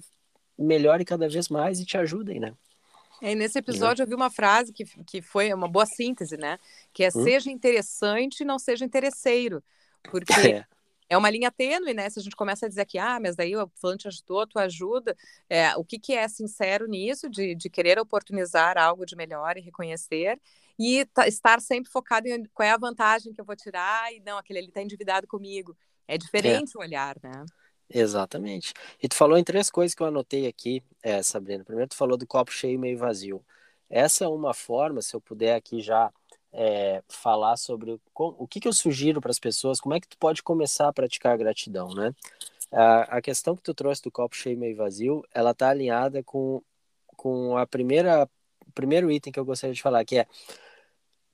melhore 0.57 1.03
cada 1.05 1.27
vez 1.27 1.49
mais 1.49 1.79
e 1.79 1.85
te 1.85 1.97
ajudem, 1.97 2.39
né? 2.39 2.55
É, 3.21 3.33
nesse 3.35 3.57
episódio 3.57 4.03
eu 4.03 4.07
vi 4.07 4.13
uma 4.13 4.29
frase 4.29 4.73
que, 4.73 4.85
que 5.03 5.21
foi 5.21 5.53
uma 5.53 5.67
boa 5.67 5.85
síntese, 5.85 6.37
né? 6.37 6.59
Que 6.93 7.03
é 7.03 7.07
hum? 7.07 7.23
seja 7.23 7.49
interessante 7.49 8.41
e 8.41 8.45
não 8.45 8.59
seja 8.59 8.85
interesseiro. 8.85 9.63
Porque 10.03 10.33
é. 10.59 10.65
é. 11.09 11.17
uma 11.17 11.29
linha 11.29 11.51
tênue, 11.51 11.93
né? 11.93 12.09
Se 12.09 12.19
a 12.19 12.23
gente 12.23 12.35
começa 12.35 12.65
a 12.65 12.69
dizer 12.69 12.85
que, 12.85 12.97
ah, 12.97 13.19
mas 13.19 13.35
daí 13.35 13.55
o 13.55 13.69
fulano 13.75 13.97
te 13.97 14.07
ajudou, 14.07 14.45
tu 14.45 14.59
ajuda. 14.59 15.15
É, 15.49 15.75
o 15.75 15.83
que, 15.83 15.97
que 15.97 16.13
é 16.13 16.27
sincero 16.27 16.87
nisso, 16.87 17.29
de, 17.29 17.55
de 17.55 17.69
querer 17.69 17.99
oportunizar 17.99 18.77
algo 18.77 19.05
de 19.05 19.15
melhor 19.15 19.57
e 19.57 19.61
reconhecer, 19.61 20.39
e 20.77 21.07
estar 21.25 21.61
sempre 21.61 21.89
focado 21.89 22.27
em 22.27 22.43
qual 22.53 22.67
é 22.67 22.71
a 22.71 22.77
vantagem 22.77 23.31
que 23.33 23.39
eu 23.39 23.45
vou 23.45 23.55
tirar, 23.55 24.13
e 24.13 24.19
não, 24.19 24.37
aquele 24.37 24.59
ali 24.59 24.67
está 24.67 24.81
endividado 24.81 25.25
comigo. 25.27 25.75
É, 26.07 26.15
é. 26.15 26.17
diferente 26.17 26.71
é. 26.75 26.79
o 26.79 26.81
olhar, 26.81 27.17
né? 27.23 27.45
Exatamente. 27.89 28.73
E 29.01 29.07
tu 29.07 29.15
falou 29.15 29.37
em 29.37 29.43
três 29.43 29.69
coisas 29.69 29.93
que 29.93 30.01
eu 30.01 30.07
anotei 30.07 30.47
aqui, 30.47 30.83
é, 31.03 31.21
Sabrina. 31.21 31.63
Primeiro, 31.63 31.89
tu 31.89 31.95
falou 31.95 32.17
do 32.17 32.25
copo 32.25 32.51
cheio 32.51 32.75
e 32.75 32.77
meio 32.77 32.97
vazio. 32.97 33.43
Essa 33.89 34.25
é 34.25 34.27
uma 34.27 34.53
forma, 34.53 35.01
se 35.01 35.15
eu 35.15 35.21
puder 35.21 35.55
aqui 35.55 35.81
já 35.81 36.11
é, 36.51 37.03
falar 37.07 37.57
sobre 37.57 37.91
o, 37.91 37.99
o 38.15 38.47
que, 38.47 38.59
que 38.59 38.67
eu 38.67 38.73
sugiro 38.73 39.21
para 39.21 39.31
as 39.31 39.39
pessoas, 39.39 39.79
como 39.79 39.93
é 39.93 39.99
que 39.99 40.07
tu 40.07 40.17
pode 40.17 40.41
começar 40.41 40.87
a 40.87 40.93
praticar 40.93 41.33
a 41.33 41.37
gratidão, 41.37 41.93
né? 41.93 42.13
A, 42.71 43.17
a 43.17 43.21
questão 43.21 43.55
que 43.55 43.61
tu 43.61 43.73
trouxe 43.73 44.01
do 44.01 44.11
copo 44.11 44.35
cheio 44.35 44.53
e 44.53 44.57
meio 44.57 44.75
vazio, 44.75 45.23
ela 45.33 45.51
está 45.51 45.69
alinhada 45.69 46.23
com, 46.23 46.61
com 47.15 47.57
a 47.57 47.67
primeira, 47.67 48.27
primeiro 48.73 49.11
item 49.11 49.31
que 49.31 49.39
eu 49.39 49.45
gostaria 49.45 49.73
de 49.73 49.81
falar, 49.81 50.03
que 50.05 50.17
é 50.17 50.27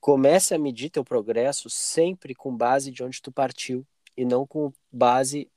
comece 0.00 0.52
a 0.52 0.58
medir 0.58 0.90
teu 0.90 1.04
progresso 1.04 1.70
sempre 1.70 2.34
com 2.34 2.54
base 2.54 2.90
de 2.90 3.04
onde 3.04 3.22
tu 3.22 3.30
partiu 3.30 3.86
e 4.16 4.24
não 4.24 4.44
com 4.44 4.72
base 4.90 5.48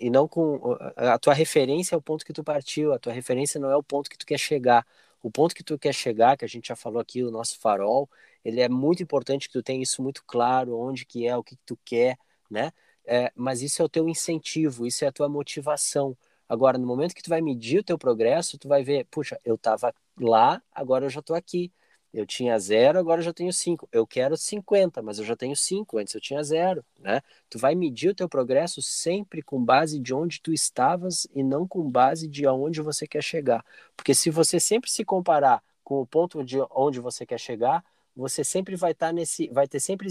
e 0.00 0.10
não 0.10 0.26
com 0.26 0.76
a 0.96 1.18
tua 1.18 1.34
referência 1.34 1.94
é 1.94 1.98
o 1.98 2.02
ponto 2.02 2.24
que 2.24 2.32
tu 2.32 2.42
partiu, 2.42 2.92
a 2.92 2.98
tua 2.98 3.12
referência 3.12 3.60
não 3.60 3.70
é 3.70 3.76
o 3.76 3.82
ponto 3.82 4.08
que 4.08 4.16
tu 4.16 4.24
quer 4.26 4.38
chegar. 4.38 4.86
O 5.22 5.30
ponto 5.30 5.54
que 5.54 5.62
tu 5.64 5.78
quer 5.78 5.92
chegar, 5.94 6.36
que 6.36 6.44
a 6.44 6.48
gente 6.48 6.68
já 6.68 6.76
falou 6.76 7.00
aqui, 7.00 7.22
o 7.22 7.30
nosso 7.30 7.58
farol, 7.58 8.08
ele 8.44 8.60
é 8.60 8.68
muito 8.68 9.02
importante 9.02 9.48
que 9.48 9.52
tu 9.52 9.62
tenha 9.62 9.82
isso 9.82 10.02
muito 10.02 10.22
claro, 10.26 10.78
onde 10.78 11.04
que 11.06 11.26
é, 11.26 11.36
o 11.36 11.42
que, 11.42 11.56
que 11.56 11.62
tu 11.64 11.78
quer, 11.84 12.16
né? 12.50 12.72
É, 13.06 13.30
mas 13.34 13.62
isso 13.62 13.82
é 13.82 13.84
o 13.84 13.88
teu 13.88 14.08
incentivo, 14.08 14.86
isso 14.86 15.04
é 15.04 15.08
a 15.08 15.12
tua 15.12 15.28
motivação. 15.28 16.16
Agora, 16.48 16.78
no 16.78 16.86
momento 16.86 17.14
que 17.14 17.22
tu 17.22 17.30
vai 17.30 17.40
medir 17.40 17.80
o 17.80 17.84
teu 17.84 17.98
progresso, 17.98 18.58
tu 18.58 18.68
vai 18.68 18.82
ver, 18.82 19.06
puxa, 19.10 19.38
eu 19.44 19.54
estava 19.56 19.94
lá, 20.18 20.62
agora 20.72 21.06
eu 21.06 21.10
já 21.10 21.20
estou 21.20 21.36
aqui. 21.36 21.72
Eu 22.14 22.24
tinha 22.24 22.56
zero, 22.60 22.96
agora 22.96 23.20
eu 23.20 23.24
já 23.24 23.32
tenho 23.32 23.52
cinco. 23.52 23.88
Eu 23.90 24.06
quero 24.06 24.36
50, 24.36 25.02
mas 25.02 25.18
eu 25.18 25.24
já 25.24 25.34
tenho 25.34 25.56
cinco. 25.56 25.98
Antes 25.98 26.14
eu 26.14 26.20
tinha 26.20 26.40
zero, 26.44 26.84
né? 27.00 27.20
Tu 27.50 27.58
vai 27.58 27.74
medir 27.74 28.10
o 28.10 28.14
teu 28.14 28.28
progresso 28.28 28.80
sempre 28.80 29.42
com 29.42 29.62
base 29.62 29.98
de 29.98 30.14
onde 30.14 30.40
tu 30.40 30.52
estavas 30.52 31.26
e 31.34 31.42
não 31.42 31.66
com 31.66 31.90
base 31.90 32.28
de 32.28 32.46
aonde 32.46 32.80
você 32.80 33.04
quer 33.04 33.22
chegar. 33.22 33.64
Porque 33.96 34.14
se 34.14 34.30
você 34.30 34.60
sempre 34.60 34.88
se 34.88 35.04
comparar 35.04 35.60
com 35.82 36.00
o 36.00 36.06
ponto 36.06 36.44
de 36.44 36.58
onde 36.70 37.00
você 37.00 37.26
quer 37.26 37.38
chegar, 37.38 37.84
você 38.14 38.44
sempre 38.44 38.76
vai 38.76 38.92
estar 38.92 39.08
tá 39.08 39.12
nesse, 39.12 39.48
vai 39.48 39.66
ter 39.66 39.80
sempre 39.80 40.08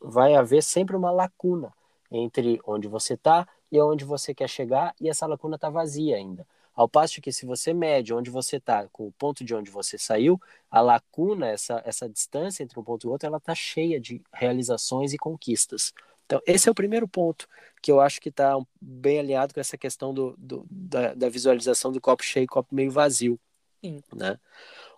vai 0.00 0.34
haver 0.34 0.62
sempre 0.62 0.96
uma 0.96 1.10
lacuna 1.10 1.74
entre 2.10 2.58
onde 2.66 2.88
você 2.88 3.14
está 3.14 3.46
e 3.70 3.78
onde 3.80 4.04
você 4.04 4.34
quer 4.34 4.48
chegar 4.48 4.94
e 4.98 5.10
essa 5.10 5.26
lacuna 5.26 5.56
está 5.56 5.68
vazia 5.68 6.16
ainda. 6.16 6.46
Ao 6.74 6.88
passo 6.88 7.20
que 7.20 7.32
se 7.32 7.46
você 7.46 7.72
mede 7.72 8.12
onde 8.12 8.30
você 8.30 8.56
está 8.56 8.88
com 8.88 9.06
o 9.06 9.12
ponto 9.12 9.44
de 9.44 9.54
onde 9.54 9.70
você 9.70 9.96
saiu, 9.96 10.40
a 10.70 10.80
lacuna, 10.80 11.48
essa, 11.48 11.80
essa 11.84 12.08
distância 12.08 12.62
entre 12.62 12.78
um 12.78 12.82
ponto 12.82 13.06
e 13.06 13.10
outro, 13.10 13.26
ela 13.26 13.38
está 13.38 13.54
cheia 13.54 14.00
de 14.00 14.20
realizações 14.32 15.12
e 15.12 15.18
conquistas. 15.18 15.92
Então, 16.26 16.40
esse 16.46 16.68
é 16.68 16.72
o 16.72 16.74
primeiro 16.74 17.06
ponto 17.06 17.48
que 17.82 17.92
eu 17.92 18.00
acho 18.00 18.20
que 18.20 18.30
está 18.30 18.58
bem 18.80 19.18
alinhado 19.18 19.52
com 19.54 19.60
essa 19.60 19.76
questão 19.76 20.12
do, 20.12 20.34
do 20.38 20.66
da, 20.70 21.14
da, 21.14 21.28
visualização 21.28 21.92
do 21.92 22.00
copo 22.00 22.24
cheio 22.24 22.44
e 22.44 22.48
copo 22.48 22.74
meio 22.74 22.90
vazio. 22.90 23.38
Sim. 23.84 24.02
Né? 24.12 24.38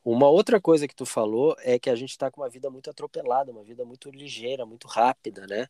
Uma 0.05 0.29
outra 0.29 0.61
coisa 0.61 0.87
que 0.87 0.95
tu 0.95 1.05
falou 1.05 1.57
é 1.59 1.79
que 1.81 1.91
a 1.91 1.97
gente 1.97 2.11
está 2.11 2.31
com 2.31 2.41
uma 2.41 2.49
vida 2.49 2.71
muito 2.71 2.89
atropelada, 2.89 3.51
uma 3.51 3.65
vida 3.65 3.85
muito 3.85 4.09
ligeira, 4.11 4.65
muito 4.65 4.87
rápida, 4.87 5.47
né? 5.49 5.67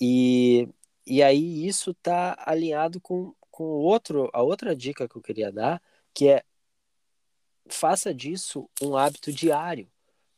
E, 0.00 0.66
e 1.06 1.22
aí 1.22 1.66
isso 1.66 1.90
está 1.90 2.34
alinhado 2.46 2.98
com, 2.98 3.34
com 3.54 3.62
outro, 3.62 4.28
a 4.32 4.42
outra 4.42 4.74
dica 4.74 5.08
que 5.08 5.14
eu 5.14 5.22
queria 5.22 5.52
dar, 5.52 5.80
que 6.12 6.28
é 6.28 6.42
faça 7.68 8.12
disso 8.12 8.68
um 8.82 8.96
hábito 8.96 9.32
diário. 9.32 9.88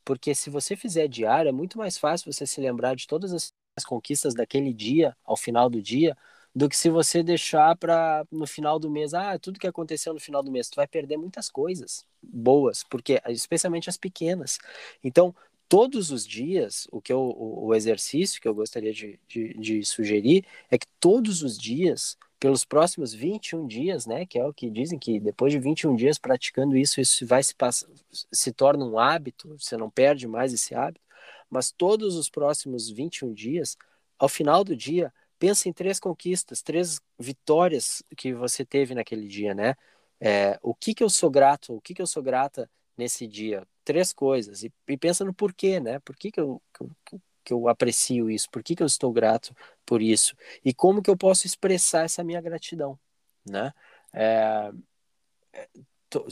Porque 0.05 0.35
se 0.35 0.51
você 0.51 0.77
fizer 0.77 1.09
diário, 1.09 1.49
é 1.49 1.53
muito 1.53 1.79
mais 1.79 1.97
fácil 1.97 2.31
você 2.31 2.47
se 2.47 2.61
lembrar 2.61 2.95
de 2.95 3.07
todas 3.07 3.55
as 3.75 3.85
conquistas 3.87 4.35
daquele 4.35 4.71
dia, 4.71 5.17
ao 5.25 5.35
final 5.35 5.71
do 5.71 5.81
dia, 5.81 6.15
do 6.55 6.69
que 6.69 6.77
se 6.77 6.91
você 6.91 7.23
deixar 7.23 7.75
para 7.77 8.27
no 8.31 8.47
final 8.47 8.79
do 8.79 8.91
mês, 8.91 9.15
ah, 9.15 9.39
tudo 9.39 9.59
que 9.59 9.67
aconteceu 9.67 10.13
no 10.13 10.21
final 10.21 10.43
do 10.43 10.53
mês, 10.53 10.69
tu 10.69 10.77
vai 10.77 10.87
perder 10.87 11.17
muitas 11.17 11.49
coisas 11.49 12.05
boas, 12.23 12.85
porque 12.85 13.19
especialmente 13.29 13.89
as 13.89 13.97
pequenas. 13.97 14.59
Então, 15.03 15.35
todos 15.71 16.11
os 16.11 16.27
dias, 16.27 16.87
o 16.93 17.01
que 17.01 17.15
eu, 17.15 17.21
o, 17.21 17.69
o 17.69 17.75
exercício 17.75 18.43
que 18.43 18.47
eu 18.47 18.55
gostaria 18.55 18.93
de, 18.93 19.19
de, 19.27 19.55
de 19.55 19.83
sugerir 19.87 20.45
é 20.71 20.77
que 20.77 20.87
todos 21.01 21.43
os 21.43 21.57
dias 21.57 22.19
pelos 22.39 22.65
próximos 22.65 23.15
21 23.15 23.67
dias, 23.67 24.07
né, 24.07 24.27
que 24.27 24.39
é 24.39 24.45
o 24.45 24.53
que 24.53 24.71
dizem 24.71 24.99
que 24.99 25.19
depois 25.19 25.53
de 25.53 25.59
21 25.59 25.97
dias 25.97 26.19
praticando 26.19 26.77
isso, 26.77 27.01
isso 27.01 27.27
vai 27.27 27.43
se 27.43 27.55
passar, 27.55 27.89
se 28.33 28.53
torna 28.53 28.85
um 28.85 28.99
hábito, 28.99 29.57
você 29.59 29.77
não 29.77 29.91
perde 29.91 30.27
mais 30.27 30.53
esse 30.53 30.75
hábito, 30.75 31.01
mas 31.51 31.71
todos 31.73 32.17
os 32.17 32.29
próximos 32.29 32.91
21 32.91 33.33
dias, 33.33 33.77
ao 34.19 34.29
final 34.29 34.65
do 34.65 34.77
dia, 34.77 35.13
pensa 35.39 35.69
em 35.69 35.73
três 35.73 36.01
conquistas, 36.01 36.63
três 36.63 37.01
vitórias 37.19 38.03
que 38.17 38.35
você 38.35 38.65
teve 38.65 38.95
naquele 38.95 39.27
dia, 39.29 39.55
né? 39.55 39.75
É, 40.21 40.59
o 40.63 40.75
que 40.75 40.95
que 40.95 41.05
eu 41.05 41.11
sou 41.11 41.31
grato, 41.31 41.75
o 41.75 41.81
que 41.81 41.95
que 41.95 42.03
eu 42.03 42.07
sou 42.07 42.23
grata 42.23 42.71
nesse 42.97 43.27
dia? 43.27 43.67
Três 43.85 44.13
coisas, 44.13 44.63
e, 44.65 44.73
e 44.89 44.97
pensa 44.97 45.25
no 45.25 45.35
porquê, 45.35 45.81
né? 45.81 45.99
Por 46.01 46.17
que 46.17 46.31
que 46.31 46.41
eu, 46.41 46.61
que 46.73 46.83
eu 47.15 47.21
que 47.47 47.55
eu 47.55 47.69
aprecio 47.69 48.31
isso? 48.31 48.51
Por 48.51 48.63
que, 48.63 48.77
que 48.77 48.83
eu 48.83 48.89
estou 48.89 49.13
grato 49.13 49.55
por 49.87 50.03
isso? 50.03 50.37
E 50.65 50.75
como 50.75 51.03
que 51.03 51.11
eu 51.11 51.17
posso 51.17 51.47
expressar 51.47 52.05
essa 52.05 52.25
minha 52.25 52.41
gratidão, 52.43 52.99
né? 53.49 53.73
É, 54.13 54.71
é 55.53 55.69
tô, 56.09 56.27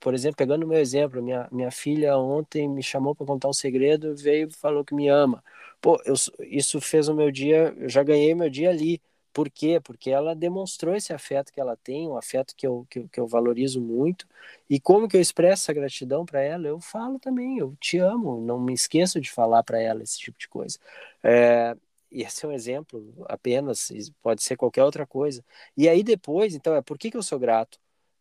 por 0.00 0.14
exemplo, 0.14 0.36
pegando 0.36 0.64
o 0.64 0.68
meu 0.68 0.78
exemplo, 0.80 1.22
minha, 1.22 1.48
minha 1.52 1.70
filha 1.70 2.16
ontem 2.18 2.68
me 2.68 2.82
chamou 2.82 3.14
para 3.14 3.26
contar 3.26 3.48
um 3.48 3.52
segredo, 3.52 4.16
veio 4.16 4.48
e 4.48 4.52
falou 4.54 4.84
que 4.84 4.94
me 4.94 5.08
ama. 5.08 5.42
Pô, 5.80 6.00
eu, 6.04 6.14
isso 6.40 6.80
fez 6.80 7.08
o 7.08 7.14
meu 7.14 7.30
dia, 7.30 7.74
eu 7.78 7.88
já 7.88 8.02
ganhei 8.02 8.34
meu 8.34 8.50
dia 8.50 8.70
ali. 8.70 9.00
Por 9.32 9.50
quê? 9.50 9.80
Porque 9.80 10.10
ela 10.10 10.34
demonstrou 10.34 10.94
esse 10.94 11.12
afeto 11.12 11.52
que 11.52 11.60
ela 11.60 11.76
tem, 11.76 12.08
um 12.08 12.16
afeto 12.16 12.54
que 12.54 12.66
eu, 12.66 12.86
que, 12.90 13.08
que 13.08 13.18
eu 13.20 13.26
valorizo 13.26 13.80
muito. 13.80 14.26
E 14.68 14.78
como 14.78 15.08
que 15.08 15.16
eu 15.16 15.20
expresso 15.20 15.64
essa 15.64 15.72
gratidão 15.72 16.26
para 16.26 16.42
ela? 16.42 16.66
Eu 16.68 16.80
falo 16.80 17.18
também, 17.18 17.58
eu 17.58 17.74
te 17.80 17.98
amo, 17.98 18.40
não 18.40 18.60
me 18.60 18.74
esqueço 18.74 19.20
de 19.20 19.30
falar 19.30 19.62
para 19.62 19.80
ela 19.80 20.02
esse 20.02 20.18
tipo 20.18 20.38
de 20.38 20.48
coisa. 20.48 20.78
É, 21.22 21.76
e 22.10 22.22
esse 22.22 22.44
é 22.44 22.48
um 22.48 22.52
exemplo 22.52 23.24
apenas, 23.28 23.90
pode 24.22 24.42
ser 24.42 24.56
qualquer 24.56 24.84
outra 24.84 25.06
coisa. 25.06 25.42
E 25.76 25.88
aí 25.88 26.02
depois, 26.02 26.54
então, 26.54 26.74
é 26.74 26.82
por 26.82 26.98
que, 26.98 27.10
que 27.10 27.16
eu 27.16 27.22
sou 27.22 27.38
grato? 27.38 27.78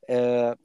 É, 0.08 0.58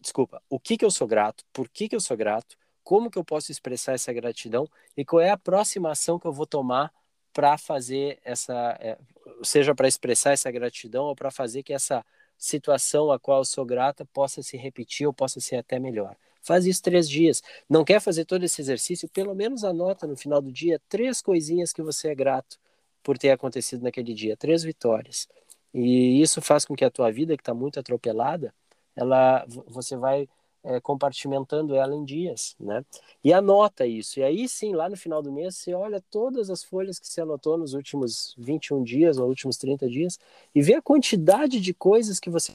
desculpa, 0.00 0.42
o 0.48 0.60
que, 0.60 0.76
que 0.78 0.84
eu 0.84 0.90
sou 0.90 1.06
grato? 1.06 1.44
Por 1.52 1.68
que, 1.68 1.88
que 1.88 1.96
eu 1.96 2.00
sou 2.00 2.16
grato? 2.16 2.56
Como 2.84 3.10
que 3.10 3.18
eu 3.18 3.24
posso 3.24 3.50
expressar 3.52 3.94
essa 3.94 4.12
gratidão? 4.12 4.66
E 4.96 5.04
qual 5.04 5.20
é 5.20 5.30
a 5.30 5.36
próxima 5.36 5.90
ação 5.90 6.18
que 6.18 6.26
eu 6.26 6.32
vou 6.32 6.46
tomar 6.46 6.92
para 7.38 7.56
fazer 7.56 8.18
essa, 8.24 8.76
é, 8.80 8.98
seja 9.44 9.72
para 9.72 9.86
expressar 9.86 10.32
essa 10.32 10.50
gratidão 10.50 11.04
ou 11.04 11.14
para 11.14 11.30
fazer 11.30 11.62
que 11.62 11.72
essa 11.72 12.04
situação 12.36 13.12
a 13.12 13.18
qual 13.20 13.38
eu 13.38 13.44
sou 13.44 13.64
grata 13.64 14.04
possa 14.06 14.42
se 14.42 14.56
repetir 14.56 15.06
ou 15.06 15.12
possa 15.12 15.38
ser 15.38 15.54
até 15.54 15.78
melhor. 15.78 16.16
Faz 16.42 16.66
isso 16.66 16.82
três 16.82 17.08
dias. 17.08 17.40
Não 17.70 17.84
quer 17.84 18.00
fazer 18.00 18.24
todo 18.24 18.42
esse 18.42 18.60
exercício? 18.60 19.08
Pelo 19.10 19.36
menos 19.36 19.62
anota 19.62 20.04
no 20.04 20.16
final 20.16 20.42
do 20.42 20.50
dia 20.50 20.80
três 20.88 21.22
coisinhas 21.22 21.72
que 21.72 21.80
você 21.80 22.08
é 22.08 22.14
grato 22.16 22.58
por 23.04 23.16
ter 23.16 23.30
acontecido 23.30 23.84
naquele 23.84 24.14
dia? 24.14 24.36
Três 24.36 24.64
vitórias. 24.64 25.28
E 25.72 26.20
isso 26.20 26.42
faz 26.42 26.64
com 26.64 26.74
que 26.74 26.84
a 26.84 26.90
tua 26.90 27.12
vida, 27.12 27.36
que 27.36 27.42
está 27.42 27.54
muito 27.54 27.78
atropelada, 27.78 28.52
ela, 28.96 29.46
você 29.68 29.96
vai 29.96 30.28
é, 30.64 30.80
compartimentando 30.80 31.74
ela 31.74 31.94
em 31.94 32.04
dias, 32.04 32.56
né? 32.58 32.84
E 33.22 33.32
anota 33.32 33.86
isso. 33.86 34.18
E 34.20 34.22
aí 34.22 34.48
sim, 34.48 34.74
lá 34.74 34.88
no 34.88 34.96
final 34.96 35.22
do 35.22 35.32
mês, 35.32 35.56
você 35.56 35.74
olha 35.74 36.02
todas 36.10 36.50
as 36.50 36.62
folhas 36.62 36.98
que 36.98 37.06
você 37.08 37.20
anotou 37.20 37.56
nos 37.56 37.74
últimos 37.74 38.34
21 38.38 38.82
dias 38.82 39.18
ou 39.18 39.28
últimos 39.28 39.56
30 39.56 39.88
dias 39.88 40.18
e 40.54 40.62
vê 40.62 40.74
a 40.74 40.82
quantidade 40.82 41.60
de 41.60 41.72
coisas 41.74 42.20
que 42.20 42.30
você 42.30 42.52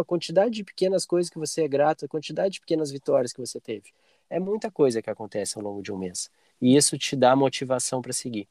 a 0.00 0.04
quantidade 0.04 0.50
de 0.50 0.64
pequenas 0.64 1.06
coisas 1.06 1.30
que 1.30 1.38
você 1.38 1.62
é 1.62 1.68
grato, 1.68 2.04
a 2.04 2.08
quantidade 2.08 2.54
de 2.54 2.60
pequenas 2.60 2.90
vitórias 2.90 3.32
que 3.32 3.38
você 3.38 3.60
teve. 3.60 3.92
É 4.28 4.40
muita 4.40 4.70
coisa 4.72 5.00
que 5.00 5.08
acontece 5.08 5.56
ao 5.56 5.62
longo 5.62 5.80
de 5.80 5.92
um 5.92 5.96
mês. 5.96 6.28
E 6.60 6.76
isso 6.76 6.98
te 6.98 7.14
dá 7.14 7.36
motivação 7.36 8.02
para 8.02 8.12
seguir. 8.12 8.48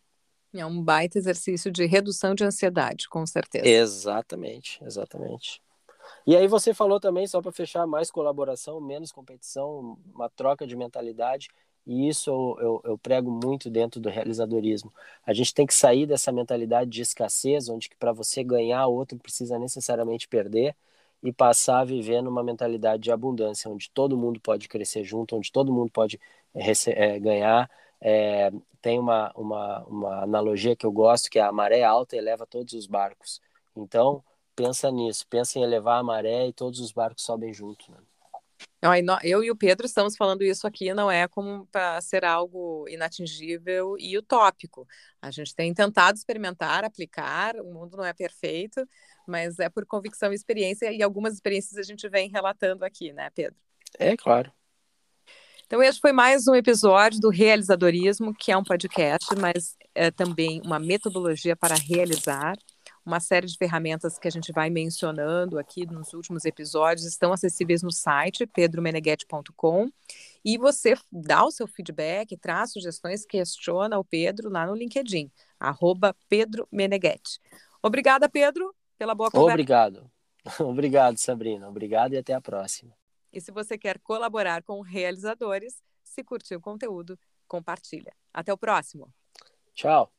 É 0.55 0.65
um 0.65 0.81
baita 0.81 1.17
exercício 1.17 1.69
de 1.69 1.85
redução 1.85 2.33
de 2.33 2.43
ansiedade, 2.43 3.09
com 3.09 3.25
certeza. 3.27 3.67
Exatamente, 3.67 4.81
exatamente. 4.83 5.61
E 6.27 6.35
aí 6.35 6.45
você 6.47 6.73
falou 6.73 6.99
também, 6.99 7.25
só 7.25 7.41
para 7.41 7.53
fechar, 7.53 7.87
mais 7.87 8.11
colaboração, 8.11 8.81
menos 8.81 9.13
competição, 9.13 9.97
uma 10.13 10.29
troca 10.29 10.67
de 10.67 10.75
mentalidade. 10.75 11.47
E 11.85 12.09
isso 12.09 12.29
eu, 12.29 12.57
eu, 12.59 12.81
eu, 12.91 12.97
prego 12.97 13.31
muito 13.31 13.69
dentro 13.69 14.01
do 14.01 14.09
realizadorismo. 14.09 14.93
A 15.25 15.33
gente 15.33 15.53
tem 15.53 15.65
que 15.65 15.73
sair 15.73 16.05
dessa 16.05 16.29
mentalidade 16.33 16.89
de 16.89 17.01
escassez, 17.01 17.69
onde 17.69 17.89
para 17.97 18.11
você 18.11 18.43
ganhar, 18.43 18.87
outro 18.87 19.17
precisa 19.17 19.57
necessariamente 19.57 20.27
perder 20.27 20.75
e 21.23 21.31
passar 21.31 21.79
a 21.79 21.85
viver 21.85 22.21
numa 22.21 22.43
mentalidade 22.43 23.03
de 23.03 23.11
abundância, 23.11 23.71
onde 23.71 23.89
todo 23.89 24.17
mundo 24.17 24.39
pode 24.41 24.67
crescer 24.67 25.05
junto, 25.05 25.37
onde 25.37 25.49
todo 25.49 25.71
mundo 25.73 25.89
pode 25.91 26.19
é, 26.53 27.19
ganhar. 27.19 27.69
É, 28.01 28.51
tem 28.81 28.99
uma, 28.99 29.31
uma, 29.33 29.83
uma 29.85 30.23
analogia 30.23 30.75
que 30.75 30.85
eu 30.85 30.91
gosto, 30.91 31.29
que 31.29 31.39
é 31.39 31.41
a 31.41 31.51
maré 31.53 31.83
alta 31.83 32.17
eleva 32.17 32.45
todos 32.45 32.73
os 32.73 32.85
barcos. 32.85 33.41
Então, 33.75 34.23
pensa 34.57 34.89
nisso, 34.91 35.25
pensa 35.29 35.59
em 35.59 35.61
elevar 35.61 35.99
a 35.99 36.03
maré 36.03 36.47
e 36.47 36.51
todos 36.51 36.79
os 36.79 36.91
barcos 36.91 37.23
sobem 37.23 37.53
junto. 37.53 37.91
Né? 37.91 37.99
Eu 39.23 39.43
e 39.43 39.51
o 39.51 39.55
Pedro 39.55 39.85
estamos 39.85 40.17
falando 40.17 40.43
isso 40.43 40.65
aqui, 40.65 40.93
não 40.93 41.11
é 41.11 41.27
como 41.27 41.67
para 41.67 42.01
ser 42.01 42.25
algo 42.25 42.87
inatingível 42.89 43.95
e 43.99 44.17
utópico. 44.17 44.87
A 45.21 45.29
gente 45.29 45.55
tem 45.55 45.71
tentado 45.73 46.17
experimentar, 46.17 46.83
aplicar, 46.83 47.55
o 47.57 47.71
mundo 47.71 47.95
não 47.95 48.03
é 48.03 48.13
perfeito, 48.13 48.83
mas 49.27 49.59
é 49.59 49.69
por 49.69 49.85
convicção 49.85 50.31
e 50.31 50.35
experiência, 50.35 50.91
e 50.91 51.03
algumas 51.03 51.35
experiências 51.35 51.77
a 51.77 51.83
gente 51.83 52.09
vem 52.09 52.29
relatando 52.29 52.83
aqui, 52.83 53.13
né, 53.13 53.29
Pedro? 53.29 53.55
É, 53.99 54.17
claro. 54.17 54.51
Então, 55.65 55.83
esse 55.83 55.99
foi 55.99 56.13
mais 56.13 56.47
um 56.47 56.55
episódio 56.55 57.19
do 57.19 57.29
Realizadorismo, 57.29 58.33
que 58.33 58.51
é 58.51 58.57
um 58.57 58.63
podcast, 58.63 59.35
mas 59.35 59.75
é 59.93 60.09
também 60.09 60.61
uma 60.65 60.79
metodologia 60.79 61.57
para 61.57 61.75
realizar. 61.75 62.55
Uma 63.07 63.21
série 63.21 63.47
de 63.47 63.57
ferramentas 63.57 64.19
que 64.19 64.27
a 64.27 64.31
gente 64.31 64.51
vai 64.51 64.69
mencionando 64.69 65.57
aqui 65.57 65.85
nos 65.85 66.11
últimos 66.11 66.43
episódios 66.43 67.07
estão 67.07 67.31
acessíveis 67.31 67.81
no 67.81 67.89
site 67.89 68.45
pedromeneghetti.com 68.45 69.89
e 70.43 70.57
você 70.57 70.93
dá 71.09 71.45
o 71.45 71.49
seu 71.49 71.65
feedback, 71.67 72.35
traz 72.35 72.73
sugestões, 72.73 73.25
questiona 73.25 73.97
o 73.97 74.03
Pedro 74.03 74.49
lá 74.49 74.67
no 74.67 74.75
LinkedIn, 74.75 75.31
arroba 75.57 76.13
Pedro 76.27 76.67
Meneghetti. 76.69 77.39
Obrigada, 77.81 78.27
Pedro 78.27 78.75
pela 78.97 79.15
boa 79.15 79.31
conversa. 79.31 79.53
Obrigado. 79.53 80.11
Obrigado, 80.59 81.17
Sabrina. 81.17 81.69
Obrigado 81.69 82.11
e 82.11 82.17
até 82.17 82.33
a 82.33 82.41
próxima. 82.41 82.93
E 83.31 83.39
se 83.39 83.53
você 83.53 83.77
quer 83.77 83.99
colaborar 83.99 84.63
com 84.63 84.81
realizadores, 84.81 85.81
se 86.03 86.25
curtiu 86.25 86.57
o 86.57 86.61
conteúdo, 86.61 87.17
compartilha. 87.47 88.13
Até 88.33 88.51
o 88.51 88.57
próximo. 88.57 89.07
Tchau. 89.73 90.11